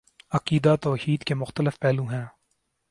[0.31, 2.25] عقیدہ توحید کے مختلف پہلو ہیں